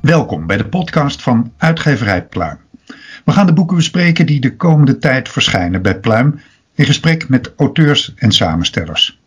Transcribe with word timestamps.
Welkom 0.00 0.46
bij 0.46 0.56
de 0.56 0.66
podcast 0.68 1.22
van 1.22 1.52
Uitgeverij 1.56 2.26
Pluim. 2.26 2.58
We 3.24 3.32
gaan 3.32 3.46
de 3.46 3.52
boeken 3.52 3.76
bespreken 3.76 4.26
die 4.26 4.40
de 4.40 4.56
komende 4.56 4.98
tijd 4.98 5.28
verschijnen 5.28 5.82
bij 5.82 6.00
Pluim 6.00 6.40
in 6.74 6.84
gesprek 6.84 7.28
met 7.28 7.52
auteurs 7.56 8.14
en 8.16 8.32
samenstellers. 8.32 9.21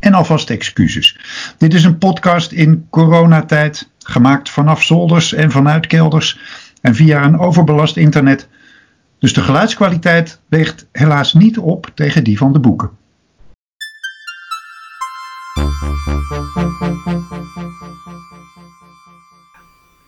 En 0.00 0.14
alvast 0.14 0.50
excuses. 0.50 1.18
Dit 1.58 1.74
is 1.74 1.84
een 1.84 1.98
podcast 1.98 2.52
in 2.52 2.86
coronatijd, 2.90 3.90
gemaakt 3.98 4.50
vanaf 4.50 4.82
zolders 4.82 5.32
en 5.32 5.50
vanuit 5.50 5.86
kelders 5.86 6.38
en 6.80 6.94
via 6.94 7.24
een 7.24 7.38
overbelast 7.38 7.96
internet. 7.96 8.48
Dus 9.18 9.32
de 9.32 9.42
geluidskwaliteit 9.42 10.40
weegt 10.48 10.88
helaas 10.92 11.34
niet 11.34 11.58
op 11.58 11.90
tegen 11.94 12.24
die 12.24 12.38
van 12.38 12.52
de 12.52 12.58
boeken. 12.58 12.98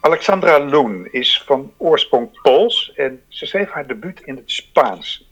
Alexandra 0.01 0.61
Loen 0.61 1.09
is 1.11 1.43
van 1.47 1.73
oorsprong 1.77 2.41
Pools 2.43 2.93
en 2.97 3.21
ze 3.29 3.47
schreef 3.47 3.71
haar 3.71 3.87
debuut 3.87 4.21
in 4.21 4.37
het 4.37 4.51
Spaans. 4.51 5.31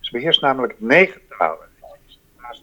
Ze 0.00 0.12
beheerst 0.12 0.40
namelijk 0.40 0.74
negen 0.78 1.20
talen. 1.38 1.71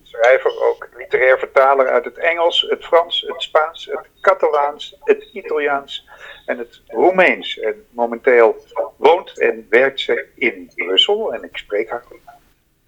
Schrijver 0.09 0.62
ook 0.62 0.88
literair 0.98 1.39
vertaler 1.39 1.88
uit 1.88 2.06
het 2.06 2.17
Engels, 2.17 2.66
het 2.70 2.86
Frans, 2.86 3.25
het 3.28 3.42
Spaans, 3.42 3.86
het 3.86 4.08
Catalaans, 4.22 4.95
het 5.03 5.30
Italiaans 5.33 6.08
en 6.45 6.58
het 6.58 6.81
Roemeens. 6.88 7.59
En 7.59 7.86
momenteel 7.89 8.66
woont 8.98 9.39
en 9.39 9.67
werkt 9.70 10.00
ze 10.00 10.28
in 10.36 10.72
Brussel 10.75 11.33
en 11.33 11.44
ik 11.44 11.58
spreek 11.58 11.89
haar 11.89 12.03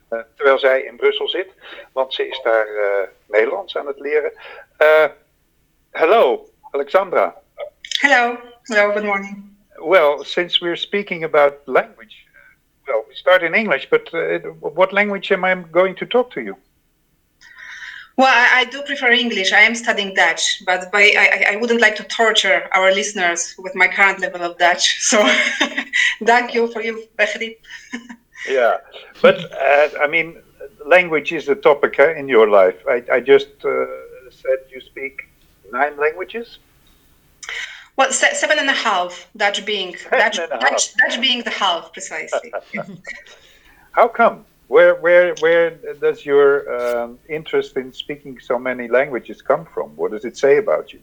uh, 0.09 0.19
terwijl 0.35 0.59
zij 0.59 0.81
in 0.81 0.95
Brussel 0.95 1.29
zit, 1.29 1.47
want 1.93 2.13
ze 2.13 2.27
is 2.27 2.41
daar 2.43 2.67
uh, 2.67 3.07
Nederlands 3.27 3.77
aan 3.77 3.87
het 3.87 3.99
leren. 3.99 4.31
Uh, 4.79 5.05
hello, 5.91 6.49
Alexandra. 6.71 7.41
Hello. 7.99 8.37
Hello, 8.63 8.91
good 8.91 9.03
morning. 9.03 9.57
Well, 9.75 10.23
since 10.23 10.65
we're 10.65 10.75
speaking 10.75 11.23
about 11.23 11.53
language, 11.65 12.25
well, 12.85 13.03
we 13.07 13.15
start 13.15 13.41
in 13.41 13.53
English, 13.53 13.87
but 13.89 14.13
uh, 14.13 14.39
what 14.59 14.91
language 14.91 15.33
am 15.33 15.45
I 15.45 15.63
going 15.71 15.97
to 15.97 16.05
talk 16.05 16.31
to 16.31 16.41
you? 16.41 16.55
Well, 18.17 18.27
I, 18.27 18.61
I 18.61 18.63
do 18.65 18.81
prefer 18.83 19.11
English. 19.11 19.53
I 19.53 19.61
am 19.61 19.75
studying 19.75 20.13
Dutch, 20.13 20.63
but 20.65 20.91
by, 20.91 21.13
I, 21.17 21.53
I 21.53 21.55
wouldn't 21.55 21.81
like 21.81 21.95
to 21.95 22.03
torture 22.03 22.67
our 22.73 22.91
listeners 22.91 23.55
with 23.57 23.73
my 23.75 23.87
current 23.87 24.19
level 24.19 24.41
of 24.41 24.57
Dutch. 24.57 24.99
So, 25.11 25.17
thank 26.25 26.53
you 26.53 26.67
for 26.71 26.81
you, 26.81 27.07
Begrip. 27.17 27.57
yeah, 28.49 28.77
but 29.21 29.51
uh, 29.51 29.89
I 30.01 30.07
mean, 30.07 30.37
language 30.85 31.31
is 31.31 31.49
a 31.49 31.55
topic 31.55 31.99
uh, 31.99 32.13
in 32.13 32.27
your 32.27 32.49
life. 32.49 32.77
I, 32.87 33.03
I 33.11 33.19
just 33.19 33.49
uh, 33.63 33.85
said 34.29 34.59
you 34.69 34.81
speak 34.81 35.27
nine 35.71 35.97
languages. 35.97 36.59
Well, 37.97 38.11
se- 38.11 38.35
seven 38.35 38.59
and 38.59 38.69
a 38.69 38.73
half. 38.73 39.27
Dutch 39.35 39.65
being 39.65 39.95
Dutch, 40.11 40.37
Dutch, 40.37 40.95
Dutch 40.95 41.21
being 41.21 41.43
the 41.43 41.49
half 41.49 41.91
precisely. 41.91 42.53
How 43.91 44.07
come? 44.07 44.45
Where 44.71 44.95
where 44.95 45.35
where 45.41 45.71
does 46.05 46.25
your 46.25 46.49
um, 46.77 47.19
interest 47.27 47.75
in 47.75 47.91
speaking 47.91 48.39
so 48.39 48.57
many 48.57 48.87
languages 48.87 49.41
come 49.41 49.65
from? 49.65 49.87
What 49.97 50.11
does 50.11 50.23
it 50.23 50.37
say 50.37 50.53
about 50.59 50.93
you? 50.93 51.01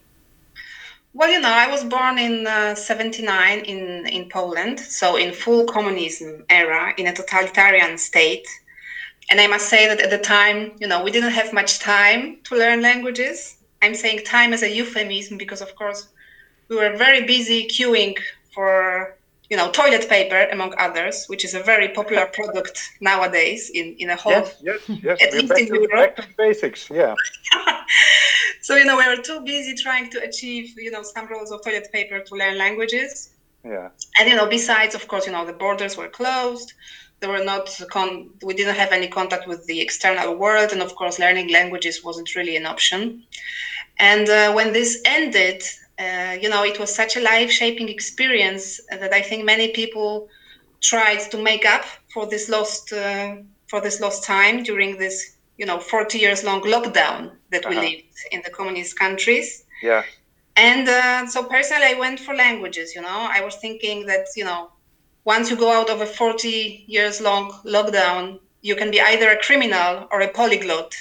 Well, 1.12 1.30
you 1.30 1.38
know, 1.38 1.52
I 1.64 1.68
was 1.70 1.84
born 1.84 2.16
in 2.18 2.46
uh, 2.46 2.74
79 2.74 3.58
in, 3.60 4.06
in 4.06 4.30
Poland, 4.30 4.80
so 4.80 5.16
in 5.16 5.34
full 5.34 5.66
communism 5.66 6.46
era, 6.48 6.94
in 6.96 7.08
a 7.08 7.12
totalitarian 7.12 7.98
state. 7.98 8.46
And 9.30 9.38
I 9.38 9.46
must 9.46 9.68
say 9.68 9.86
that 9.86 10.00
at 10.00 10.08
the 10.08 10.24
time, 10.36 10.72
you 10.80 10.86
know, 10.86 11.02
we 11.04 11.10
didn't 11.10 11.32
have 11.32 11.52
much 11.52 11.78
time 11.78 12.38
to 12.44 12.56
learn 12.56 12.80
languages. 12.80 13.58
I'm 13.82 13.94
saying 13.94 14.24
time 14.24 14.54
as 14.54 14.62
a 14.62 14.70
euphemism 14.70 15.36
because, 15.36 15.60
of 15.60 15.74
course, 15.76 16.08
we 16.68 16.76
were 16.76 16.96
very 16.96 17.26
busy 17.26 17.68
queuing 17.68 18.16
for 18.54 19.17
you 19.50 19.56
know 19.56 19.70
toilet 19.70 20.08
paper 20.08 20.46
among 20.52 20.74
others 20.78 21.26
which 21.26 21.44
is 21.44 21.54
a 21.54 21.62
very 21.62 21.88
popular 21.88 22.26
product 22.38 22.90
nowadays 23.00 23.70
in 23.74 23.94
in 23.98 24.10
a 24.10 24.16
whole 24.16 24.32
yes 24.32 24.62
yes 24.62 24.80
yes. 25.02 25.22
at 25.22 25.32
least 25.32 25.58
in 25.58 25.66
to, 25.66 25.74
Europe. 25.74 25.90
back 25.90 26.16
to 26.16 26.26
basics 26.36 26.90
yeah. 26.90 27.14
So 28.68 28.76
you 28.76 28.84
know 28.84 28.98
we 28.98 29.06
were 29.08 29.22
too 29.22 29.40
busy 29.40 29.74
trying 29.74 30.10
to 30.10 30.22
achieve 30.22 30.74
you 30.76 30.90
know 30.90 31.02
some 31.02 31.26
rolls 31.28 31.50
of 31.50 31.64
toilet 31.64 31.88
paper 31.90 32.20
to 32.20 32.34
learn 32.34 32.58
languages. 32.58 33.30
Yeah. 33.64 33.88
And 34.18 34.28
you 34.28 34.36
know 34.36 34.46
besides 34.46 34.94
of 34.94 35.08
course 35.08 35.24
you 35.24 35.32
know 35.32 35.46
the 35.46 35.54
borders 35.54 35.96
were 35.96 36.08
closed. 36.08 36.74
There 37.20 37.30
were 37.30 37.42
not 37.42 37.66
con- 37.90 38.28
we 38.42 38.52
didn't 38.52 38.76
have 38.76 38.92
any 38.92 39.08
contact 39.08 39.48
with 39.48 39.64
the 39.66 39.80
external 39.80 40.36
world 40.36 40.72
and 40.72 40.82
of 40.82 40.94
course 40.96 41.18
learning 41.18 41.48
languages 41.50 42.04
wasn't 42.04 42.34
really 42.36 42.56
an 42.56 42.66
option. 42.66 43.24
And 43.98 44.28
uh, 44.28 44.52
when 44.52 44.74
this 44.74 45.00
ended 45.06 45.62
uh, 45.98 46.36
you 46.40 46.48
know, 46.48 46.64
it 46.64 46.78
was 46.78 46.94
such 46.94 47.16
a 47.16 47.20
life 47.20 47.50
shaping 47.50 47.88
experience 47.88 48.80
that 48.90 49.12
I 49.12 49.20
think 49.20 49.44
many 49.44 49.68
people 49.68 50.28
tried 50.80 51.20
to 51.30 51.42
make 51.42 51.64
up 51.64 51.84
for 52.12 52.26
this 52.26 52.48
lost 52.48 52.92
uh, 52.92 53.36
for 53.66 53.80
this 53.80 54.00
lost 54.00 54.24
time 54.24 54.62
during 54.62 54.96
this 54.96 55.36
you 55.56 55.66
know 55.66 55.80
40 55.80 56.18
years 56.18 56.44
long 56.44 56.60
lockdown 56.62 57.32
that 57.50 57.66
uh-huh. 57.66 57.80
we 57.80 57.86
lived 57.86 58.18
in 58.30 58.42
the 58.44 58.50
communist 58.50 58.98
countries. 58.98 59.64
Yeah. 59.82 60.04
And 60.56 60.88
uh, 60.88 61.26
so 61.26 61.44
personally, 61.44 61.86
I 61.86 61.94
went 61.94 62.18
for 62.20 62.34
languages. 62.34 62.94
You 62.94 63.02
know, 63.02 63.28
I 63.30 63.44
was 63.44 63.56
thinking 63.56 64.06
that 64.06 64.26
you 64.36 64.44
know, 64.44 64.70
once 65.24 65.50
you 65.50 65.56
go 65.56 65.70
out 65.72 65.90
of 65.90 66.00
a 66.00 66.06
40 66.06 66.84
years 66.86 67.20
long 67.20 67.50
lockdown, 67.64 68.38
you 68.62 68.76
can 68.76 68.90
be 68.90 69.00
either 69.00 69.30
a 69.30 69.38
criminal 69.38 70.08
or 70.10 70.20
a 70.20 70.28
polyglot. 70.28 70.94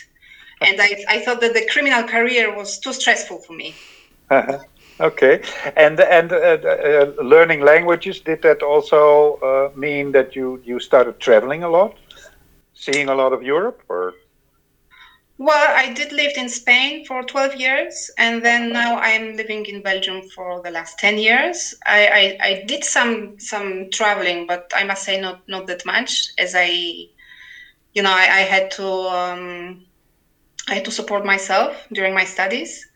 And 0.61 0.81
I, 0.81 1.05
I 1.07 1.19
thought 1.19 1.39
that 1.41 1.53
the 1.53 1.67
criminal 1.71 2.03
career 2.03 2.55
was 2.55 2.79
too 2.79 2.91
stressful 2.91 3.39
for 3.39 3.53
me. 3.53 3.75
Uh-huh. 4.31 4.57
Okay, 4.99 5.43
and 5.75 5.99
and 5.99 6.31
uh, 6.31 6.35
uh, 6.35 7.11
learning 7.21 7.61
languages 7.61 8.19
did 8.19 8.41
that 8.41 8.63
also 8.63 9.35
uh, 9.43 9.77
mean 9.77 10.11
that 10.13 10.35
you 10.35 10.59
you 10.65 10.79
started 10.79 11.19
traveling 11.19 11.63
a 11.63 11.69
lot, 11.69 11.95
seeing 12.73 13.07
a 13.07 13.13
lot 13.13 13.31
of 13.31 13.43
Europe, 13.43 13.83
or? 13.89 14.15
Well, 15.37 15.69
I 15.75 15.93
did 15.93 16.11
live 16.11 16.31
in 16.35 16.49
Spain 16.49 17.05
for 17.05 17.21
12 17.21 17.57
years, 17.57 18.09
and 18.17 18.43
then 18.43 18.73
now 18.73 18.97
I'm 18.97 19.37
living 19.37 19.67
in 19.67 19.83
Belgium 19.83 20.23
for 20.33 20.63
the 20.63 20.71
last 20.71 20.97
10 20.97 21.19
years. 21.19 21.75
I, 21.85 22.07
I, 22.41 22.47
I 22.47 22.63
did 22.65 22.83
some 22.83 23.39
some 23.39 23.91
traveling, 23.91 24.47
but 24.47 24.71
I 24.75 24.83
must 24.83 25.03
say 25.03 25.21
not 25.21 25.47
not 25.47 25.67
that 25.67 25.85
much, 25.85 26.29
as 26.39 26.55
I, 26.55 26.69
you 27.93 28.01
know, 28.01 28.11
I, 28.11 28.25
I 28.39 28.43
had 28.49 28.71
to 28.71 28.87
um, 28.87 29.85
I 30.67 30.73
had 30.73 30.85
to 30.85 30.91
support 30.91 31.23
myself 31.23 31.85
during 31.93 32.15
my 32.15 32.23
studies 32.23 32.86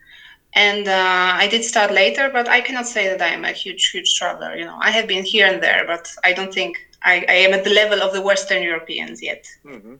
and 0.54 0.86
uh, 0.86 1.32
I 1.34 1.48
did 1.48 1.64
start 1.64 1.90
later, 1.92 2.28
but 2.30 2.48
I 2.48 2.60
cannot 2.60 2.86
say 2.86 3.08
that 3.08 3.22
I 3.22 3.28
am 3.28 3.44
a 3.44 3.52
huge, 3.52 3.90
huge 3.90 4.14
traveler. 4.16 4.54
You 4.54 4.66
know, 4.66 4.78
I 4.80 4.90
have 4.90 5.08
been 5.08 5.24
here 5.24 5.46
and 5.46 5.62
there, 5.62 5.84
but 5.86 6.12
I 6.24 6.32
don't 6.32 6.52
think 6.52 6.76
I, 7.02 7.24
I 7.28 7.34
am 7.34 7.54
at 7.54 7.64
the 7.64 7.70
level 7.70 8.02
of 8.02 8.12
the 8.12 8.20
Western 8.20 8.62
Europeans 8.62 9.22
yet. 9.22 9.46
Mm-hmm. 9.64 9.94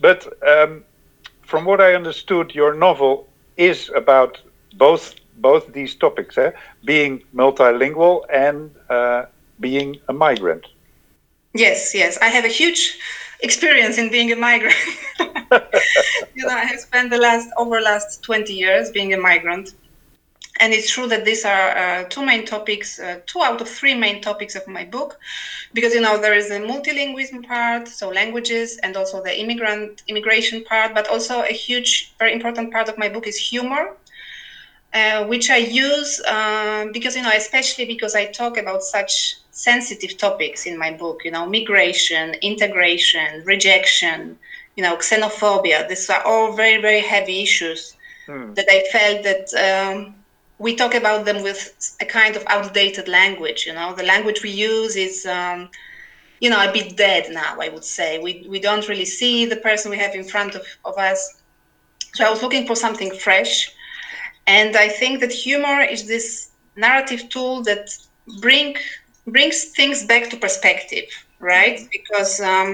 But 0.00 0.26
um, 0.46 0.84
from 1.42 1.64
what 1.64 1.80
I 1.80 1.94
understood, 1.94 2.54
your 2.54 2.74
novel 2.74 3.28
is 3.56 3.90
about 3.94 4.40
both 4.76 5.14
both 5.36 5.72
these 5.72 5.94
topics, 5.94 6.38
eh? 6.38 6.50
being 6.84 7.22
multilingual 7.34 8.22
and 8.32 8.70
uh, 8.90 9.24
being 9.60 9.96
a 10.08 10.12
migrant. 10.12 10.66
Yes, 11.54 11.94
yes, 11.94 12.18
I 12.20 12.28
have 12.28 12.44
a 12.44 12.48
huge 12.48 12.98
experience 13.40 13.98
in 13.98 14.10
being 14.10 14.30
a 14.32 14.36
migrant. 14.36 14.76
you 15.18 16.46
know, 16.46 16.48
I 16.48 16.64
have 16.64 16.80
spent 16.80 17.10
the 17.10 17.18
last 17.18 17.48
over 17.56 17.80
last 17.80 18.22
20 18.22 18.52
years 18.52 18.90
being 18.90 19.12
a 19.14 19.18
migrant 19.18 19.74
and 20.62 20.72
it's 20.72 20.92
true 20.92 21.08
that 21.08 21.24
these 21.24 21.44
are 21.44 21.76
uh, 21.76 22.04
two 22.04 22.24
main 22.24 22.46
topics, 22.46 23.00
uh, 23.00 23.18
two 23.26 23.42
out 23.42 23.60
of 23.60 23.68
three 23.68 23.94
main 23.94 24.22
topics 24.22 24.54
of 24.54 24.64
my 24.68 24.84
book, 24.84 25.18
because 25.74 25.92
you 25.92 26.00
know 26.00 26.16
there 26.20 26.34
is 26.34 26.50
a 26.52 26.60
multilingualism 26.60 27.44
part, 27.44 27.88
so 27.88 28.08
languages, 28.08 28.78
and 28.84 28.96
also 28.96 29.20
the 29.20 29.34
immigrant 29.42 30.02
immigration 30.06 30.62
part, 30.64 30.94
but 30.94 31.08
also 31.08 31.42
a 31.42 31.52
huge, 31.52 32.14
very 32.20 32.32
important 32.32 32.72
part 32.72 32.88
of 32.88 32.96
my 32.96 33.08
book 33.08 33.26
is 33.26 33.36
humor, 33.36 33.96
uh, 34.94 35.24
which 35.26 35.50
I 35.50 35.56
use 35.56 36.20
uh, 36.20 36.86
because 36.92 37.16
you 37.16 37.22
know, 37.22 37.32
especially 37.34 37.86
because 37.86 38.14
I 38.14 38.26
talk 38.26 38.56
about 38.56 38.82
such 38.84 39.34
sensitive 39.50 40.16
topics 40.16 40.64
in 40.64 40.78
my 40.78 40.92
book, 40.92 41.22
you 41.24 41.32
know, 41.32 41.44
migration, 41.44 42.34
integration, 42.40 43.42
rejection, 43.44 44.38
you 44.76 44.84
know, 44.84 44.96
xenophobia. 44.98 45.88
These 45.88 46.08
are 46.08 46.22
all 46.22 46.52
very, 46.52 46.80
very 46.80 47.00
heavy 47.00 47.42
issues. 47.42 47.96
Hmm. 48.26 48.54
That 48.54 48.66
I 48.70 48.84
felt 48.92 49.24
that 49.24 49.46
um, 49.66 50.21
we 50.62 50.76
talk 50.76 50.94
about 50.94 51.24
them 51.24 51.42
with 51.42 51.60
a 52.00 52.04
kind 52.04 52.36
of 52.36 52.44
outdated 52.46 53.08
language. 53.08 53.66
You 53.66 53.74
know, 53.74 53.94
the 53.94 54.04
language 54.04 54.42
we 54.42 54.50
use 54.50 54.94
is, 54.94 55.26
um, 55.26 55.68
you 56.40 56.48
know, 56.48 56.62
a 56.68 56.72
bit 56.72 56.96
dead 56.96 57.24
now. 57.32 57.56
I 57.60 57.68
would 57.68 57.84
say 57.84 58.08
we 58.26 58.46
we 58.48 58.58
don't 58.60 58.86
really 58.88 59.10
see 59.18 59.44
the 59.44 59.60
person 59.66 59.90
we 59.90 59.98
have 59.98 60.14
in 60.14 60.24
front 60.34 60.54
of, 60.54 60.62
of 60.84 60.96
us. 61.10 61.20
So 62.14 62.24
I 62.24 62.30
was 62.30 62.42
looking 62.44 62.64
for 62.66 62.76
something 62.76 63.10
fresh, 63.26 63.54
and 64.46 64.76
I 64.76 64.88
think 64.88 65.20
that 65.22 65.32
humor 65.32 65.80
is 65.94 66.06
this 66.06 66.26
narrative 66.76 67.28
tool 67.28 67.62
that 67.68 67.84
bring 68.40 68.76
brings 69.26 69.58
things 69.78 69.98
back 70.12 70.30
to 70.30 70.36
perspective, 70.36 71.08
right? 71.40 71.78
Mm-hmm. 71.78 71.96
Because 71.96 72.40
um, 72.40 72.70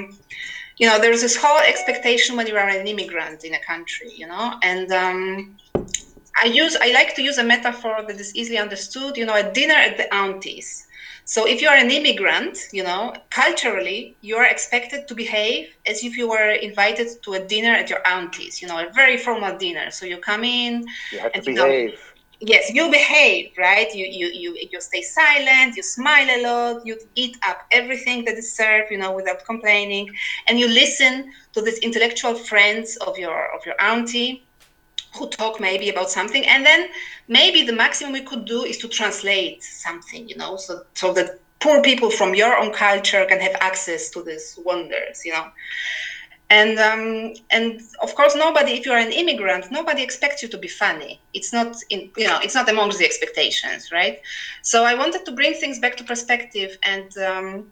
you 0.78 0.86
know 0.88 0.98
there's 1.02 1.22
this 1.26 1.36
whole 1.42 1.62
expectation 1.72 2.36
when 2.36 2.46
you 2.50 2.56
are 2.62 2.68
an 2.68 2.86
immigrant 2.86 3.44
in 3.44 3.54
a 3.54 3.62
country, 3.72 4.10
you 4.20 4.26
know, 4.32 4.46
and 4.62 4.92
um, 4.92 5.56
I 6.42 6.46
use 6.46 6.76
I 6.80 6.92
like 6.92 7.14
to 7.16 7.22
use 7.22 7.38
a 7.38 7.44
metaphor 7.44 8.04
that 8.06 8.18
is 8.20 8.34
easily 8.34 8.58
understood. 8.58 9.16
You 9.16 9.26
know, 9.26 9.34
a 9.34 9.52
dinner 9.52 9.74
at 9.74 9.96
the 9.96 10.12
auntie's. 10.14 10.84
So 11.24 11.46
if 11.46 11.60
you 11.60 11.68
are 11.68 11.76
an 11.76 11.90
immigrant, 11.90 12.58
you 12.72 12.82
know, 12.82 13.12
culturally, 13.30 14.16
you 14.22 14.36
are 14.36 14.46
expected 14.46 15.06
to 15.08 15.14
behave 15.14 15.68
as 15.86 16.02
if 16.02 16.16
you 16.16 16.28
were 16.28 16.50
invited 16.52 17.08
to 17.24 17.34
a 17.34 17.40
dinner 17.40 17.72
at 17.72 17.90
your 17.90 18.06
auntie's. 18.06 18.60
You 18.62 18.68
know, 18.68 18.78
a 18.78 18.90
very 18.94 19.18
formal 19.18 19.56
dinner. 19.56 19.90
So 19.90 20.06
you 20.06 20.18
come 20.18 20.44
in. 20.44 20.86
You 21.10 21.18
have 21.20 21.32
to 21.34 21.42
behave. 21.42 21.90
know, 21.90 21.96
yes 22.40 22.70
you 22.72 22.90
behave 22.90 23.50
right 23.58 23.94
you, 23.94 24.06
you 24.06 24.28
you 24.32 24.68
you 24.70 24.80
stay 24.80 25.02
silent 25.02 25.76
you 25.76 25.82
smile 25.82 26.28
a 26.30 26.42
lot 26.42 26.86
you 26.86 26.96
eat 27.14 27.36
up 27.46 27.58
everything 27.72 28.24
that 28.24 28.34
is 28.36 28.54
served 28.56 28.90
you 28.90 28.98
know 28.98 29.12
without 29.12 29.44
complaining 29.44 30.08
and 30.46 30.58
you 30.58 30.68
listen 30.68 31.30
to 31.52 31.60
these 31.60 31.78
intellectual 31.80 32.34
friends 32.34 32.96
of 33.06 33.18
your 33.18 33.54
of 33.54 33.64
your 33.66 33.74
auntie 33.80 34.47
who 35.14 35.28
talk 35.30 35.60
maybe 35.60 35.88
about 35.88 36.10
something 36.10 36.44
and 36.46 36.64
then 36.64 36.88
maybe 37.28 37.62
the 37.62 37.72
maximum 37.72 38.12
we 38.12 38.20
could 38.20 38.44
do 38.44 38.64
is 38.64 38.78
to 38.78 38.88
translate 38.88 39.62
something 39.62 40.28
you 40.28 40.36
know 40.36 40.56
so 40.56 40.82
so 40.94 41.12
that 41.12 41.40
poor 41.60 41.82
people 41.82 42.10
from 42.10 42.34
your 42.34 42.56
own 42.56 42.72
culture 42.72 43.24
can 43.26 43.40
have 43.40 43.56
access 43.60 44.10
to 44.10 44.22
these 44.22 44.58
wonders 44.64 45.24
you 45.24 45.32
know. 45.32 45.46
And 46.50 46.78
um, 46.78 47.34
and 47.50 47.78
of 48.00 48.14
course 48.14 48.34
nobody 48.34 48.72
if 48.72 48.86
you're 48.86 48.96
an 48.96 49.12
immigrant 49.12 49.70
nobody 49.70 50.02
expects 50.02 50.42
you 50.42 50.48
to 50.48 50.56
be 50.56 50.68
funny. 50.68 51.20
It's 51.34 51.52
not 51.52 51.76
in 51.90 52.10
you 52.16 52.26
know 52.26 52.38
it's 52.42 52.54
not 52.54 52.68
amongst 52.70 52.98
the 52.98 53.04
expectations 53.04 53.92
right? 53.92 54.20
So 54.62 54.84
i 54.84 54.94
wanted 54.94 55.26
to 55.26 55.32
bring 55.32 55.54
things 55.54 55.78
back 55.78 55.96
to 55.98 56.04
perspective 56.04 56.78
and 56.82 57.16
um, 57.18 57.70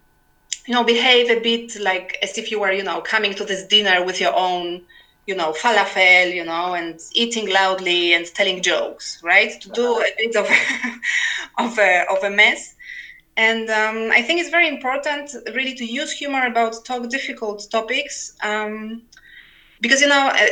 you 0.66 0.74
know 0.74 0.84
behave 0.84 1.30
a 1.30 1.40
bit 1.40 1.80
like 1.80 2.18
as 2.22 2.36
if 2.36 2.50
you 2.50 2.60
were 2.60 2.72
you 2.72 2.82
know 2.82 3.00
coming 3.00 3.32
to 3.34 3.44
this 3.44 3.66
dinner 3.66 4.04
with 4.04 4.20
your 4.20 4.36
own 4.36 4.82
you 5.26 5.34
know 5.34 5.52
falafel 5.52 6.34
you 6.34 6.44
know 6.44 6.74
and 6.74 7.00
eating 7.12 7.50
loudly 7.50 8.14
and 8.14 8.26
telling 8.34 8.62
jokes 8.62 9.20
right 9.22 9.60
to 9.60 9.68
do 9.70 9.98
a 9.98 10.10
bit 10.18 10.36
of 10.36 10.46
of 11.58 11.78
a, 11.78 12.04
of 12.10 12.22
a 12.24 12.30
mess 12.30 12.76
and 13.36 13.68
um, 13.68 14.10
I 14.12 14.22
think 14.22 14.40
it's 14.40 14.48
very 14.48 14.68
important, 14.68 15.34
really, 15.54 15.74
to 15.74 15.84
use 15.84 16.10
humor 16.10 16.46
about 16.46 16.84
talk 16.84 17.08
difficult 17.10 17.68
topics, 17.70 18.34
um, 18.42 19.02
because 19.80 20.00
you 20.00 20.08
know, 20.08 20.28
uh, 20.28 20.46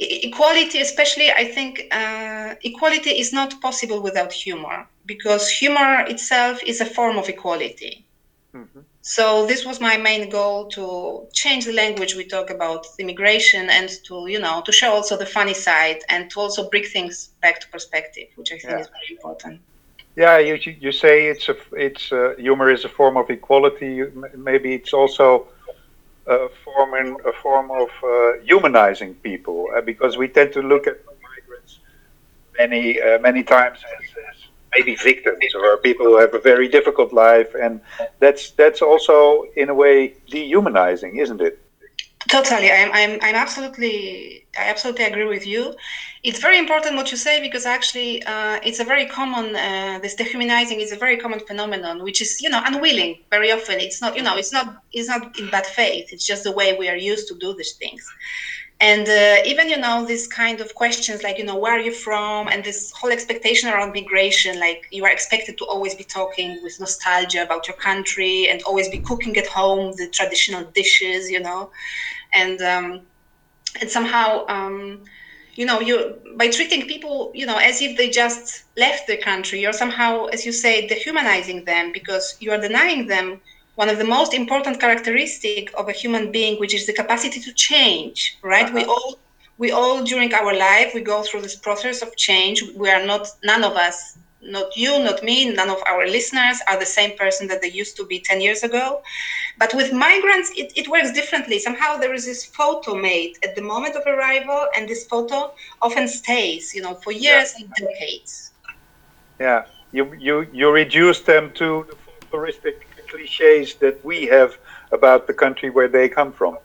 equality, 0.00 0.80
especially, 0.80 1.30
I 1.30 1.44
think 1.44 1.86
uh, 1.92 2.54
equality 2.64 3.10
is 3.10 3.32
not 3.32 3.60
possible 3.60 4.02
without 4.02 4.32
humor, 4.32 4.88
because 5.06 5.48
humor 5.48 6.00
itself 6.08 6.60
is 6.66 6.80
a 6.80 6.84
form 6.84 7.18
of 7.18 7.28
equality. 7.28 8.04
Mm-hmm. 8.52 8.80
So 9.06 9.44
this 9.44 9.66
was 9.66 9.82
my 9.82 9.98
main 9.98 10.30
goal 10.30 10.64
to 10.68 11.26
change 11.34 11.66
the 11.66 11.74
language 11.74 12.14
we 12.14 12.24
talk 12.24 12.48
about 12.48 12.86
immigration 12.98 13.68
and 13.68 13.90
to 14.06 14.26
you 14.28 14.40
know 14.40 14.62
to 14.64 14.72
show 14.72 14.92
also 14.94 15.14
the 15.18 15.26
funny 15.26 15.52
side 15.52 16.00
and 16.08 16.30
to 16.30 16.40
also 16.40 16.70
bring 16.70 16.84
things 16.84 17.28
back 17.42 17.60
to 17.60 17.68
perspective, 17.68 18.28
which 18.36 18.50
I 18.50 18.56
think 18.56 18.72
yeah. 18.72 18.80
is 18.80 18.88
very 18.88 19.10
important. 19.10 19.60
Yeah, 20.16 20.38
you 20.38 20.54
you 20.84 20.90
say 20.90 21.26
it's 21.26 21.50
a 21.50 21.56
it's 21.72 22.12
a, 22.12 22.34
humor 22.38 22.70
is 22.70 22.86
a 22.86 22.88
form 22.88 23.18
of 23.18 23.28
equality. 23.28 24.04
Maybe 24.34 24.72
it's 24.72 24.94
also 24.94 25.48
a 26.26 26.48
form 26.64 26.94
in, 26.94 27.08
a 27.26 27.32
form 27.42 27.70
of 27.70 27.90
uh, 28.02 28.38
humanizing 28.42 29.16
people 29.16 29.68
uh, 29.76 29.82
because 29.82 30.16
we 30.16 30.28
tend 30.28 30.54
to 30.54 30.62
look 30.62 30.86
at 30.86 30.96
migrants 31.28 31.78
many 32.58 33.02
uh, 33.02 33.18
many 33.18 33.42
times 33.42 33.78
as, 33.96 34.04
as, 34.30 34.33
maybe 34.76 34.94
victims 34.96 35.54
or 35.54 35.76
people 35.78 36.06
who 36.06 36.18
have 36.18 36.34
a 36.34 36.40
very 36.40 36.68
difficult 36.68 37.12
life, 37.12 37.54
and 37.54 37.80
that's 38.20 38.50
that's 38.52 38.82
also 38.82 39.44
in 39.56 39.68
a 39.68 39.74
way 39.74 40.14
dehumanizing, 40.28 41.16
isn't 41.16 41.40
it? 41.40 41.58
Totally, 42.30 42.70
I'm, 42.70 42.90
I'm, 42.92 43.18
I'm 43.20 43.34
absolutely, 43.34 44.46
I 44.58 44.70
absolutely 44.70 45.04
agree 45.04 45.26
with 45.26 45.46
you. 45.46 45.74
It's 46.22 46.40
very 46.40 46.58
important 46.58 46.96
what 46.96 47.10
you 47.10 47.18
say 47.18 47.38
because 47.38 47.66
actually, 47.66 48.22
uh, 48.24 48.58
it's 48.64 48.80
a 48.80 48.84
very 48.84 49.04
common. 49.04 49.54
Uh, 49.54 49.98
this 50.00 50.14
dehumanizing 50.14 50.80
is 50.80 50.90
a 50.90 50.96
very 50.96 51.18
common 51.18 51.40
phenomenon, 51.40 52.02
which 52.02 52.22
is, 52.22 52.40
you 52.40 52.48
know, 52.48 52.62
unwilling. 52.64 53.18
Very 53.30 53.52
often, 53.52 53.78
it's 53.78 54.00
not, 54.00 54.16
you 54.16 54.22
know, 54.22 54.36
it's 54.38 54.52
not, 54.54 54.82
it's 54.92 55.08
not 55.08 55.38
in 55.38 55.50
bad 55.50 55.66
faith. 55.66 56.06
It's 56.14 56.26
just 56.26 56.44
the 56.44 56.52
way 56.52 56.78
we 56.78 56.88
are 56.88 56.96
used 56.96 57.28
to 57.28 57.34
do 57.34 57.54
these 57.54 57.72
things. 57.72 58.02
And 58.80 59.08
uh, 59.08 59.42
even, 59.46 59.68
you 59.70 59.78
know, 59.78 60.04
these 60.04 60.26
kind 60.26 60.60
of 60.60 60.74
questions 60.74 61.22
like, 61.22 61.38
you 61.38 61.44
know, 61.44 61.56
where 61.56 61.72
are 61.74 61.80
you 61.80 61.92
from? 61.92 62.48
And 62.48 62.62
this 62.64 62.90
whole 62.92 63.10
expectation 63.10 63.68
around 63.68 63.92
migration, 63.94 64.58
like 64.60 64.88
you 64.90 65.04
are 65.04 65.10
expected 65.10 65.56
to 65.58 65.64
always 65.64 65.94
be 65.94 66.04
talking 66.04 66.60
with 66.62 66.78
nostalgia 66.80 67.42
about 67.42 67.66
your 67.68 67.76
country 67.76 68.48
and 68.48 68.62
always 68.64 68.88
be 68.88 68.98
cooking 68.98 69.36
at 69.36 69.46
home 69.46 69.92
the 69.96 70.08
traditional 70.08 70.64
dishes, 70.74 71.30
you 71.30 71.40
know 71.40 71.70
and 72.34 72.60
um, 72.62 73.00
and 73.80 73.90
somehow 73.90 74.44
um, 74.48 75.04
you 75.54 75.64
know 75.64 75.80
you 75.80 76.18
by 76.36 76.48
treating 76.48 76.86
people 76.86 77.30
you 77.34 77.46
know 77.46 77.56
as 77.58 77.80
if 77.80 77.96
they 77.96 78.08
just 78.08 78.64
left 78.76 79.06
the 79.06 79.16
country 79.16 79.60
you're 79.60 79.72
somehow 79.72 80.26
as 80.26 80.44
you 80.46 80.52
say 80.52 80.86
dehumanizing 80.86 81.64
them 81.64 81.92
because 81.92 82.36
you 82.40 82.50
are 82.52 82.58
denying 82.60 83.06
them 83.06 83.40
one 83.76 83.88
of 83.88 83.98
the 83.98 84.04
most 84.04 84.34
important 84.34 84.78
characteristic 84.80 85.72
of 85.78 85.88
a 85.88 85.92
human 85.92 86.30
being 86.30 86.58
which 86.60 86.74
is 86.74 86.86
the 86.86 86.92
capacity 86.92 87.40
to 87.40 87.52
change 87.52 88.38
right 88.42 88.66
uh-huh. 88.66 88.74
we 88.78 88.84
all 88.84 89.18
we 89.58 89.70
all 89.70 90.02
during 90.02 90.32
our 90.34 90.54
life 90.54 90.92
we 90.94 91.00
go 91.00 91.22
through 91.22 91.42
this 91.42 91.56
process 91.56 92.02
of 92.02 92.14
change 92.16 92.62
we 92.76 92.90
are 92.90 93.04
not 93.04 93.28
none 93.44 93.64
of 93.64 93.74
us 93.74 94.18
not 94.46 94.76
you, 94.76 95.02
not 95.02 95.22
me, 95.22 95.52
none 95.52 95.70
of 95.70 95.78
our 95.86 96.06
listeners 96.06 96.60
are 96.68 96.78
the 96.78 96.86
same 96.86 97.16
person 97.16 97.46
that 97.48 97.62
they 97.62 97.70
used 97.70 97.96
to 97.96 98.06
be 98.06 98.20
10 98.20 98.40
years 98.40 98.62
ago. 98.62 99.02
But 99.58 99.74
with 99.74 99.92
migrants, 99.92 100.50
it, 100.56 100.72
it 100.76 100.88
works 100.88 101.12
differently. 101.12 101.58
Somehow 101.58 101.96
there 101.96 102.12
is 102.12 102.24
this 102.26 102.44
photo 102.44 102.94
made 102.94 103.36
at 103.42 103.54
the 103.54 103.62
moment 103.62 103.96
of 103.96 104.02
arrival, 104.06 104.66
and 104.76 104.88
this 104.88 105.06
photo 105.06 105.54
often 105.80 106.08
stays, 106.08 106.74
you 106.74 106.82
know, 106.82 106.94
for 106.94 107.12
years 107.12 107.54
yeah. 107.56 107.64
and 107.64 107.74
decades. 107.74 108.52
Yeah, 109.40 109.66
you, 109.92 110.14
you, 110.18 110.46
you 110.52 110.70
reduce 110.70 111.20
them 111.20 111.52
to 111.54 111.86
the 111.88 111.96
folkloristic 112.26 112.82
cliches 113.14 113.74
that 113.76 114.04
we 114.04 114.26
have 114.26 114.58
about 114.92 115.26
the 115.26 115.34
country 115.34 115.70
where 115.70 115.88
they 115.88 116.08
come 116.08 116.32
from. 116.32 116.58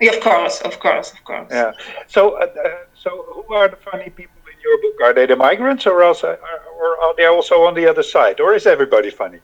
Of 0.00 0.20
course, 0.20 0.60
of 0.60 0.78
course, 0.78 1.12
of 1.12 1.24
course. 1.24 1.48
Yeah. 1.50 1.72
So, 2.06 2.36
uh, 2.36 2.46
uh 2.64 2.68
so 2.94 3.10
who 3.34 3.54
are 3.54 3.68
the 3.68 3.76
funny 3.76 4.10
people 4.10 4.40
in 4.52 4.58
your 4.66 4.76
book? 4.82 4.96
Are 5.02 5.12
they 5.12 5.26
the 5.26 5.36
migrants, 5.36 5.86
or 5.86 6.02
else, 6.02 6.22
or 6.22 6.90
are 7.04 7.14
they 7.16 7.26
also 7.26 7.54
on 7.68 7.74
the 7.74 7.86
other 7.86 8.04
side, 8.04 8.40
or 8.40 8.54
is 8.54 8.66
everybody 8.66 9.10
funny? 9.10 9.40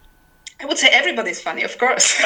I 0.60 0.66
would 0.66 0.78
say 0.78 0.88
everybody's 0.88 1.40
funny, 1.40 1.64
of 1.64 1.76
course. 1.76 2.06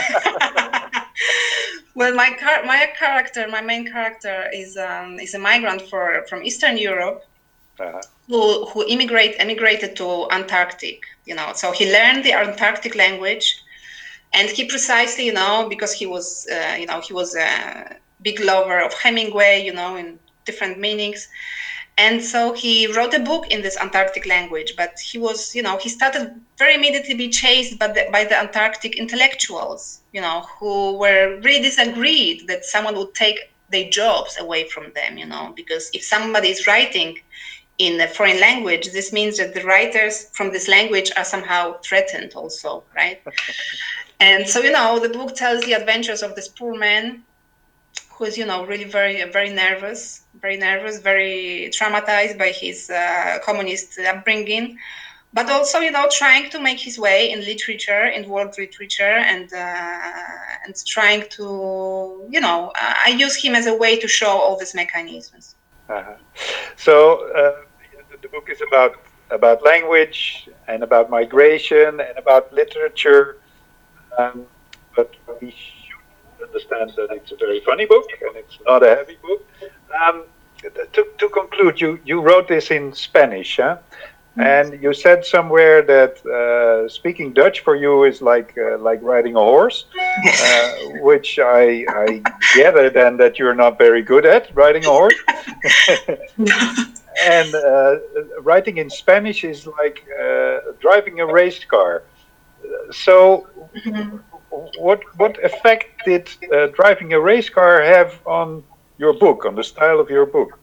well, 1.95 2.15
my 2.15 2.31
car- 2.43 2.65
my 2.65 2.91
character, 2.99 3.49
my 3.49 3.63
main 3.63 3.91
character, 3.91 4.51
is 4.53 4.77
um, 4.77 5.19
is 5.19 5.35
a 5.35 5.39
migrant 5.39 5.83
for 5.91 6.25
from 6.29 6.43
Eastern 6.43 6.77
Europe. 6.77 7.25
Uh-huh. 7.81 8.03
Who, 8.27 8.67
who 8.67 8.85
immigrate 8.89 9.37
emigrated 9.39 9.95
to 9.97 10.29
Antarctic, 10.33 11.05
you 11.25 11.35
know. 11.35 11.53
So 11.55 11.71
he 11.71 11.93
learned 11.93 12.25
the 12.25 12.33
Antarctic 12.33 12.97
language, 12.97 13.63
and 14.33 14.49
he 14.49 14.65
precisely, 14.65 15.27
you 15.27 15.33
know, 15.33 15.67
because 15.69 15.93
he 15.93 16.07
was, 16.07 16.47
uh, 16.53 16.77
you 16.79 16.87
know, 16.87 17.01
he 17.01 17.13
was 17.13 17.35
a 17.35 17.97
big 18.23 18.41
lover 18.41 18.81
of 18.81 18.93
Hemingway, 18.95 19.65
you 19.65 19.73
know, 19.73 19.97
in 19.97 20.19
different 20.45 20.79
meanings. 20.79 21.29
And 21.99 22.23
so 22.23 22.53
he 22.53 22.87
wrote 22.87 23.13
a 23.13 23.19
book 23.19 23.51
in 23.51 23.61
this 23.61 23.77
antarctic 23.77 24.25
language 24.25 24.75
but 24.77 24.93
he 25.01 25.19
was 25.19 25.53
you 25.57 25.63
know 25.67 25.77
he 25.79 25.89
started 25.89 26.25
very 26.57 26.75
immediately 26.77 27.15
be 27.15 27.29
chased 27.29 27.77
by 27.77 27.89
the, 27.89 28.03
by 28.13 28.23
the 28.25 28.39
antarctic 28.39 28.97
intellectuals 28.97 30.01
you 30.13 30.21
know 30.21 30.39
who 30.59 30.97
were 30.97 31.41
really 31.43 31.63
disagreed 31.71 32.47
that 32.47 32.65
someone 32.65 32.95
would 32.97 33.13
take 33.15 33.39
their 33.73 33.91
jobs 33.91 34.33
away 34.39 34.63
from 34.69 34.93
them 34.95 35.19
you 35.19 35.27
know 35.27 35.53
because 35.57 35.91
if 35.93 36.03
somebody 36.05 36.49
is 36.51 36.69
writing 36.69 37.19
in 37.79 38.01
a 38.01 38.07
foreign 38.07 38.41
language 38.41 38.93
this 38.93 39.13
means 39.13 39.37
that 39.39 39.53
the 39.53 39.65
writers 39.65 40.31
from 40.37 40.53
this 40.53 40.69
language 40.69 41.11
are 41.17 41.25
somehow 41.25 41.63
threatened 41.81 42.33
also 42.35 42.85
right 42.95 43.21
and 44.21 44.49
so 44.49 44.61
you 44.61 44.73
know 44.73 44.99
the 44.99 45.09
book 45.09 45.35
tells 45.35 45.63
the 45.65 45.73
adventures 45.73 46.23
of 46.23 46.35
this 46.35 46.49
poor 46.49 46.77
man 46.77 47.23
who 48.11 48.25
is 48.25 48.37
you 48.37 48.47
know 48.47 48.65
really 48.67 48.85
very 48.85 49.23
very 49.31 49.51
nervous 49.51 50.23
very 50.41 50.57
nervous 50.57 51.01
very 51.01 51.71
traumatized 51.73 52.37
by 52.39 52.49
his 52.49 52.91
uh, 52.91 53.39
communist 53.45 53.99
upbringing 54.01 54.77
but 55.33 55.49
also 55.51 55.79
you 55.79 55.91
know 55.91 56.07
trying 56.11 56.49
to 56.51 56.61
make 56.61 56.81
his 56.81 56.99
way 56.99 57.31
in 57.31 57.41
literature 57.41 58.07
in 58.07 58.29
world 58.29 58.55
literature 58.59 59.19
and 59.33 59.53
uh, 59.53 59.99
and 60.65 60.75
trying 60.87 61.23
to 61.31 62.27
you 62.29 62.41
know 62.41 62.73
i 62.77 63.15
use 63.17 63.37
him 63.37 63.55
as 63.55 63.67
a 63.67 63.75
way 63.75 63.99
to 63.99 64.09
show 64.09 64.31
all 64.31 64.57
these 64.59 64.75
mechanisms 64.75 65.55
uh-huh. 65.89 66.15
so 66.77 67.31
uh, 67.35 67.63
the 68.23 68.29
book 68.29 68.49
is 68.51 68.61
about 68.69 68.97
about 69.31 69.63
language 69.63 70.49
and 70.67 70.83
about 70.83 71.11
migration 71.11 72.01
and 72.01 72.17
about 72.17 72.53
literature 72.53 73.39
um, 74.19 74.47
but 74.95 75.15
we 75.41 75.51
should 75.51 76.47
understand 76.47 76.93
that 76.97 77.09
it's 77.11 77.33
a 77.33 77.37
very 77.37 77.61
funny 77.61 77.87
book 77.87 78.07
and 78.21 78.37
it's 78.37 78.59
not 78.67 78.83
a 78.83 78.97
heavy 78.97 79.17
book. 79.23 79.47
Um, 80.03 80.25
to, 80.93 81.07
to 81.19 81.29
conclude, 81.29 81.81
you, 81.81 82.01
you 82.05 82.21
wrote 82.21 82.49
this 82.49 82.71
in 82.71 82.93
Spanish, 82.93 83.57
huh? 83.57 83.79
And 84.39 84.81
you 84.81 84.95
said 84.95 85.25
somewhere 85.25 85.83
that 85.83 86.25
uh, 86.25 86.89
speaking 86.89 87.33
Dutch 87.33 87.61
for 87.61 87.75
you 87.75 88.05
is 88.05 88.23
like 88.23 88.57
uh, 88.57 88.79
like 88.79 89.01
riding 89.03 89.35
a 89.35 89.41
horse, 89.41 89.87
uh, 89.99 90.73
which 91.01 91.41
I, 91.41 91.85
I 91.89 92.23
gather 92.55 92.89
then 92.89 93.17
that 93.17 93.37
you're 93.39 93.57
not 93.57 93.79
very 93.79 94.01
good 94.01 94.25
at 94.25 94.55
riding 94.55 94.85
a 94.85 94.91
horse. 94.91 95.17
and 97.27 97.53
uh, 97.53 97.97
writing 98.43 98.77
in 98.77 98.89
Spanish 98.89 99.43
is 99.43 99.67
like 99.67 100.07
uh, 100.23 100.59
driving 100.81 101.21
a 101.21 101.27
race 101.27 101.65
car. 101.65 102.05
So. 102.93 103.49
What 104.79 105.03
what 105.17 105.43
effect 105.45 106.05
did 106.05 106.29
uh, 106.53 106.69
driving 106.69 107.13
a 107.13 107.21
race 107.21 107.49
car 107.49 107.83
have 107.83 108.21
on 108.27 108.63
your 108.99 109.13
book, 109.13 109.45
on 109.45 109.55
the 109.55 109.65
style 109.65 110.01
of 110.01 110.11
your 110.11 110.27
book? 110.27 110.59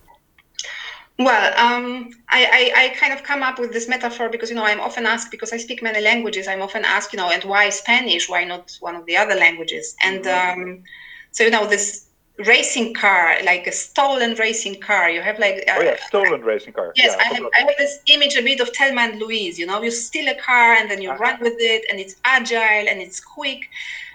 Well, 1.17 1.53
um, 1.57 2.09
I, 2.27 2.71
I, 2.75 2.83
I, 2.83 2.89
kind 2.89 3.13
of 3.13 3.23
come 3.23 3.41
up 3.41 3.57
with 3.57 3.71
this 3.71 3.87
metaphor 3.87 4.27
because, 4.27 4.49
you 4.49 4.55
know, 4.57 4.65
I'm 4.65 4.81
often 4.81 5.05
asked, 5.05 5.31
because 5.31 5.53
I 5.53 5.57
speak 5.57 5.81
many 5.81 6.01
languages, 6.01 6.45
I'm 6.45 6.61
often 6.61 6.83
asked, 6.83 7.13
you 7.13 7.17
know, 7.17 7.29
and 7.29 7.41
why 7.45 7.69
Spanish? 7.69 8.27
Why 8.27 8.43
not 8.43 8.75
one 8.81 8.95
of 8.95 9.05
the 9.05 9.15
other 9.15 9.33
languages? 9.35 9.95
And 10.03 10.25
mm-hmm. 10.25 10.61
um, 10.61 10.83
so, 11.31 11.45
you 11.45 11.51
know, 11.51 11.67
this 11.67 12.04
racing 12.39 12.93
car, 12.93 13.37
like 13.43 13.65
a 13.67 13.71
stolen 13.71 14.35
racing 14.35 14.79
car, 14.81 15.09
you 15.09 15.21
have 15.21 15.39
like. 15.39 15.63
Uh, 15.67 15.75
oh, 15.77 15.81
yeah, 15.81 15.97
stolen 16.07 16.41
racing 16.41 16.73
car. 16.73 16.91
Yes, 16.95 17.15
yeah, 17.17 17.23
I, 17.23 17.33
have, 17.33 17.45
I 17.55 17.59
have 17.59 17.77
this 17.77 17.99
image 18.07 18.35
a 18.35 18.41
bit 18.41 18.59
of 18.59 18.69
Thelma 18.69 19.01
and 19.01 19.19
Louise, 19.19 19.57
you 19.57 19.65
know, 19.65 19.81
you 19.81 19.91
steal 19.91 20.27
a 20.29 20.35
car 20.35 20.73
and 20.73 20.89
then 20.89 21.01
you 21.01 21.11
uh-huh. 21.11 21.23
run 21.23 21.39
with 21.41 21.55
it 21.57 21.85
and 21.89 21.99
it's 21.99 22.15
agile 22.25 22.87
and 22.89 23.01
it's 23.01 23.19
quick. 23.19 23.69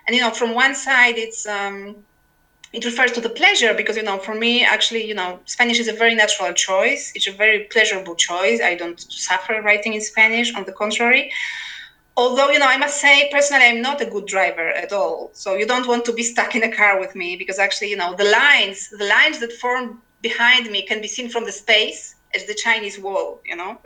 And, 0.07 0.17
you 0.17 0.23
know, 0.23 0.31
from 0.31 0.55
one 0.55 0.75
side, 0.75 1.17
it's. 1.19 1.47
Um, 1.47 1.97
it 2.73 2.85
refers 2.85 3.11
to 3.13 3.21
the 3.21 3.29
pleasure 3.29 3.75
because 3.75 3.97
you 3.97 4.03
know 4.05 4.19
for 4.19 4.35
me 4.35 4.65
actually 4.65 5.05
you 5.05 5.15
know 5.15 5.41
spanish 5.45 5.81
is 5.81 5.89
a 5.89 5.93
very 5.93 6.15
natural 6.15 6.53
choice 6.53 7.11
it's 7.17 7.27
a 7.27 7.33
very 7.33 7.65
pleasurable 7.65 8.15
choice 8.15 8.61
i 8.61 8.77
don't 8.77 9.01
suffer 9.01 9.61
writing 9.61 9.95
in 9.95 10.01
spanish 10.01 10.55
on 10.55 10.65
the 10.65 10.73
contrary 10.73 11.33
although 12.17 12.51
you 12.51 12.59
know 12.59 12.67
i 12.67 12.77
must 12.77 13.01
say 13.01 13.29
personally 13.31 13.65
i'm 13.65 13.83
not 13.83 14.01
a 14.01 14.07
good 14.07 14.27
driver 14.27 14.69
at 14.71 14.93
all 14.93 15.31
so 15.33 15.55
you 15.55 15.67
don't 15.67 15.87
want 15.87 16.05
to 16.05 16.13
be 16.13 16.23
stuck 16.23 16.55
in 16.55 16.63
a 16.65 16.73
car 16.73 16.99
with 17.01 17.15
me 17.15 17.37
because 17.37 17.59
actually 17.59 17.91
you 17.91 17.97
know 17.97 18.15
the 18.15 18.25
lines 18.25 18.89
the 18.91 19.07
lines 19.07 19.39
that 19.39 19.53
form 19.53 20.01
behind 20.23 20.71
me 20.71 20.83
can 20.83 21.01
be 21.01 21.09
seen 21.09 21.29
from 21.29 21.45
the 21.45 21.53
space 21.53 22.17
as 22.35 22.45
the 22.47 22.55
chinese 22.55 22.99
wall 22.99 23.41
you 23.45 23.57
know 23.57 23.79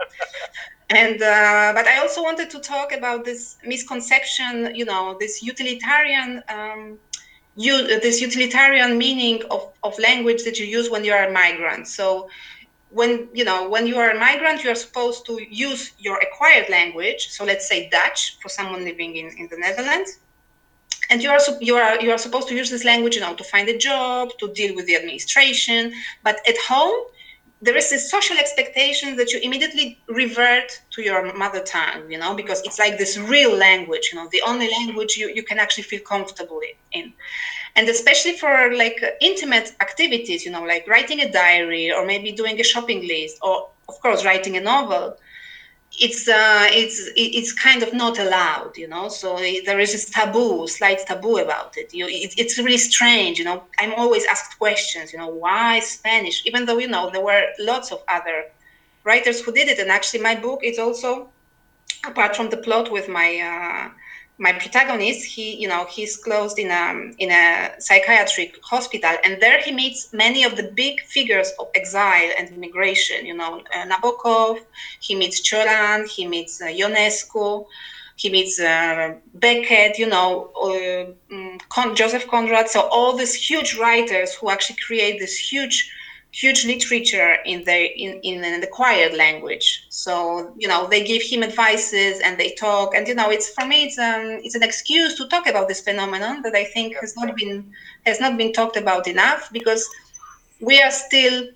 and 0.90 1.22
uh, 1.22 1.72
but 1.74 1.86
i 1.86 1.98
also 1.98 2.22
wanted 2.22 2.48
to 2.50 2.58
talk 2.60 2.92
about 2.92 3.24
this 3.24 3.56
misconception 3.64 4.74
you 4.74 4.84
know 4.84 5.16
this 5.20 5.42
utilitarian 5.42 6.42
um, 6.48 6.98
you, 7.56 8.00
this 8.00 8.20
utilitarian 8.20 8.98
meaning 8.98 9.42
of, 9.50 9.72
of 9.82 9.98
language 9.98 10.44
that 10.44 10.58
you 10.58 10.66
use 10.66 10.90
when 10.90 11.04
you 11.04 11.12
are 11.12 11.24
a 11.24 11.32
migrant. 11.32 11.86
So 11.86 12.28
when 12.94 13.28
you 13.32 13.44
know 13.44 13.68
when 13.68 13.86
you 13.86 13.96
are 13.98 14.10
a 14.10 14.18
migrant 14.18 14.62
you 14.62 14.70
are 14.70 14.80
supposed 14.86 15.26
to 15.26 15.32
use 15.50 15.92
your 15.98 16.18
acquired 16.26 16.68
language. 16.68 17.28
So 17.28 17.44
let's 17.44 17.68
say 17.68 17.88
dutch 17.90 18.38
for 18.40 18.48
someone 18.48 18.84
living 18.84 19.16
in, 19.16 19.26
in 19.36 19.48
the 19.50 19.58
netherlands. 19.58 20.10
And 21.10 21.22
you 21.22 21.30
are 21.30 21.40
you 21.60 21.74
are 21.76 22.00
you 22.00 22.10
are 22.12 22.22
supposed 22.26 22.48
to 22.48 22.54
use 22.54 22.70
this 22.70 22.84
language 22.84 23.14
you 23.16 23.20
know 23.20 23.34
to 23.34 23.44
find 23.44 23.68
a 23.68 23.76
job 23.76 24.30
to 24.40 24.52
deal 24.52 24.74
with 24.76 24.86
the 24.86 24.96
administration. 24.96 25.92
But 26.22 26.36
at 26.48 26.56
home 26.56 26.98
there 27.62 27.76
is 27.76 27.88
this 27.90 28.10
social 28.10 28.36
expectation 28.36 29.16
that 29.16 29.32
you 29.32 29.40
immediately 29.40 29.98
revert 30.08 30.68
to 30.90 31.02
your 31.02 31.20
mother 31.34 31.62
tongue 31.62 32.10
you 32.10 32.18
know 32.18 32.34
because 32.34 32.60
it's 32.66 32.78
like 32.78 32.98
this 32.98 33.16
real 33.16 33.54
language 33.56 34.10
you 34.12 34.18
know 34.18 34.28
the 34.32 34.42
only 34.46 34.68
language 34.78 35.16
you, 35.16 35.28
you 35.28 35.42
can 35.42 35.58
actually 35.58 35.84
feel 35.84 36.00
comfortable 36.00 36.60
in 36.92 37.12
and 37.76 37.88
especially 37.88 38.32
for 38.36 38.72
like 38.74 39.02
intimate 39.20 39.72
activities 39.80 40.44
you 40.44 40.50
know 40.50 40.64
like 40.64 40.86
writing 40.88 41.20
a 41.20 41.30
diary 41.30 41.92
or 41.92 42.04
maybe 42.06 42.32
doing 42.32 42.58
a 42.60 42.64
shopping 42.64 43.06
list 43.06 43.38
or 43.42 43.68
of 43.88 44.00
course 44.00 44.24
writing 44.24 44.56
a 44.56 44.60
novel 44.60 45.16
it's 46.00 46.28
uh, 46.28 46.66
it's 46.70 47.10
it's 47.16 47.52
kind 47.52 47.82
of 47.82 47.92
not 47.92 48.18
allowed, 48.18 48.76
you 48.76 48.88
know. 48.88 49.08
So 49.08 49.36
there 49.36 49.78
is 49.78 49.92
this 49.92 50.10
taboo, 50.10 50.66
slight 50.66 51.06
taboo 51.06 51.38
about 51.38 51.76
it. 51.76 51.92
You, 51.94 52.06
it, 52.06 52.34
it's 52.36 52.58
really 52.58 52.78
strange, 52.78 53.38
you 53.38 53.44
know. 53.44 53.64
I'm 53.78 53.94
always 53.94 54.24
asked 54.26 54.58
questions, 54.58 55.12
you 55.12 55.18
know, 55.18 55.28
why 55.28 55.80
Spanish? 55.80 56.42
Even 56.46 56.66
though 56.66 56.78
you 56.78 56.88
know 56.88 57.10
there 57.10 57.22
were 57.22 57.46
lots 57.58 57.92
of 57.92 58.02
other 58.08 58.46
writers 59.04 59.40
who 59.40 59.52
did 59.52 59.68
it, 59.68 59.78
and 59.78 59.90
actually 59.90 60.20
my 60.20 60.34
book 60.34 60.60
is 60.64 60.78
also, 60.78 61.28
apart 62.04 62.34
from 62.34 62.50
the 62.50 62.56
plot 62.56 62.90
with 62.90 63.08
my 63.08 63.38
uh, 63.38 63.90
my 64.38 64.52
protagonist, 64.52 65.24
he, 65.24 65.54
you 65.56 65.68
know, 65.68 65.86
he's 65.86 66.16
closed 66.16 66.58
in 66.58 66.70
a 66.70 67.12
in 67.18 67.30
a 67.30 67.70
psychiatric 67.78 68.58
hospital, 68.62 69.16
and 69.24 69.40
there 69.40 69.60
he 69.62 69.72
meets 69.72 70.12
many 70.12 70.42
of 70.44 70.56
the 70.56 70.64
big 70.74 71.00
figures 71.02 71.52
of 71.58 71.68
exile 71.74 72.30
and 72.38 72.48
immigration. 72.50 73.26
You 73.26 73.34
know, 73.34 73.62
uh, 73.74 73.86
Nabokov, 73.86 74.58
he 75.00 75.14
meets 75.14 75.40
Cioran, 75.40 76.08
he 76.08 76.26
meets 76.26 76.60
uh, 76.60 76.66
Ionescu, 76.66 77.64
he 78.16 78.28
meets 78.30 78.58
uh, 78.60 79.14
Beckett. 79.34 79.98
You 79.98 80.08
know, 80.08 80.50
uh, 80.60 81.12
mm, 81.32 81.60
Con- 81.68 81.94
Joseph 81.94 82.26
Conrad. 82.26 82.68
So 82.68 82.88
all 82.88 83.16
these 83.16 83.34
huge 83.34 83.76
writers 83.76 84.34
who 84.34 84.50
actually 84.50 84.78
create 84.84 85.20
this 85.20 85.36
huge 85.38 85.90
huge 86.34 86.64
literature 86.66 87.36
in 87.44 87.62
the 87.64 87.78
in, 88.04 88.20
in 88.22 88.44
an 88.44 88.62
acquired 88.62 89.14
language. 89.14 89.86
So 89.88 90.52
you 90.58 90.68
know 90.68 90.88
they 90.88 91.02
give 91.04 91.22
him 91.22 91.42
advices 91.42 92.20
and 92.20 92.38
they 92.38 92.50
talk. 92.54 92.94
And 92.94 93.06
you 93.06 93.14
know 93.14 93.30
it's 93.30 93.48
for 93.50 93.66
me 93.66 93.84
it's 93.84 93.98
um 93.98 94.40
it's 94.44 94.56
an 94.56 94.62
excuse 94.62 95.16
to 95.18 95.28
talk 95.28 95.46
about 95.46 95.68
this 95.68 95.80
phenomenon 95.80 96.42
that 96.42 96.54
i 96.54 96.64
think 96.64 96.96
has 97.00 97.16
not 97.16 97.36
been 97.36 97.72
has 98.04 98.18
not 98.20 98.36
been 98.36 98.52
talked 98.52 98.76
about 98.76 99.06
enough 99.06 99.48
because 99.52 99.88
we 100.60 100.80
are 100.82 100.90
still 100.90 101.46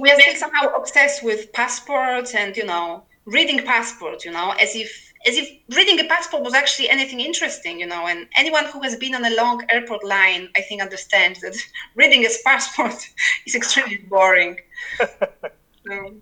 we 0.00 0.10
are 0.10 0.20
still 0.20 0.36
somehow 0.36 0.66
obsessed 0.80 1.22
with 1.22 1.52
passports 1.52 2.34
and 2.34 2.56
you 2.56 2.64
know 2.64 3.04
reading 3.26 3.64
passports 3.64 4.24
you 4.24 4.32
know 4.32 4.50
as 4.60 4.74
if 4.74 5.09
as 5.26 5.36
if 5.36 5.50
reading 5.76 6.00
a 6.00 6.04
passport 6.04 6.42
was 6.42 6.54
actually 6.54 6.88
anything 6.88 7.20
interesting, 7.20 7.78
you 7.78 7.86
know. 7.86 8.06
And 8.06 8.26
anyone 8.36 8.64
who 8.66 8.80
has 8.82 8.96
been 8.96 9.14
on 9.14 9.24
a 9.24 9.34
long 9.36 9.62
airport 9.70 10.02
line, 10.04 10.48
I 10.56 10.62
think, 10.62 10.80
understands 10.80 11.40
that 11.40 11.56
reading 11.94 12.24
a 12.24 12.28
passport 12.44 12.94
is 13.46 13.54
extremely 13.54 13.98
boring. 14.08 14.58
so. 15.86 16.14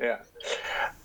Yeah. 0.00 0.18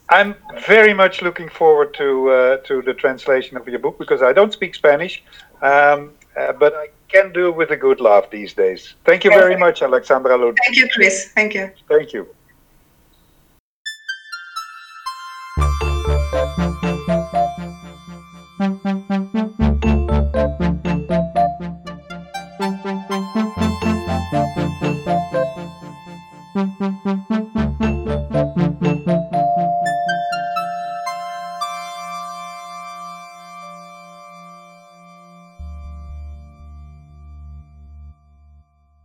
I'm 0.09 0.35
very 0.67 0.93
much 0.93 1.21
looking 1.21 1.49
forward 1.49 1.93
to 1.95 2.29
uh, 2.29 2.57
to 2.57 2.81
the 2.83 2.93
translation 2.93 3.57
of 3.57 3.67
your 3.67 3.79
book 3.79 3.97
because 3.97 4.21
I 4.21 4.33
don't 4.33 4.53
speak 4.53 4.75
Spanish, 4.75 5.23
um, 5.63 6.11
uh, 6.37 6.53
but 6.53 6.73
I 6.75 6.89
can 7.07 7.33
do 7.33 7.51
with 7.51 7.71
a 7.71 7.75
good 7.75 7.99
laugh 7.99 8.29
these 8.29 8.53
days. 8.53 8.93
Thank 9.03 9.23
you 9.23 9.31
very 9.31 9.57
much, 9.57 9.81
Alexandra 9.81 10.37
Lun. 10.37 10.55
Thank 10.63 10.77
you, 10.77 10.87
Chris. 10.93 11.31
Thank 11.33 11.55
you. 11.55 11.71
Thank 11.89 12.13
you. 12.13 12.34